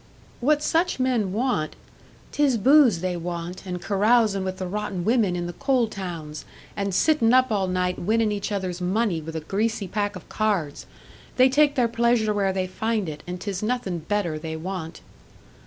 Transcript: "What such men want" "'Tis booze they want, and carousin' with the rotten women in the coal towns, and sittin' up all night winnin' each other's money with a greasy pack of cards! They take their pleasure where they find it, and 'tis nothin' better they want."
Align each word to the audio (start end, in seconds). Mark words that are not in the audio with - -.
"What 0.39 0.63
such 0.63 0.99
men 0.99 1.31
want" 1.31 1.75
"'Tis 2.31 2.57
booze 2.57 3.01
they 3.01 3.15
want, 3.15 3.67
and 3.67 3.79
carousin' 3.79 4.43
with 4.43 4.57
the 4.57 4.65
rotten 4.65 5.05
women 5.05 5.35
in 5.35 5.45
the 5.45 5.53
coal 5.53 5.85
towns, 5.87 6.43
and 6.75 6.91
sittin' 6.91 7.35
up 7.35 7.51
all 7.51 7.67
night 7.67 7.99
winnin' 7.99 8.31
each 8.31 8.51
other's 8.51 8.81
money 8.81 9.21
with 9.21 9.35
a 9.35 9.41
greasy 9.41 9.87
pack 9.87 10.15
of 10.15 10.27
cards! 10.27 10.87
They 11.35 11.49
take 11.49 11.75
their 11.75 11.87
pleasure 11.87 12.33
where 12.33 12.51
they 12.51 12.65
find 12.65 13.07
it, 13.07 13.21
and 13.27 13.39
'tis 13.39 13.61
nothin' 13.61 13.99
better 13.99 14.39
they 14.39 14.55
want." 14.55 15.01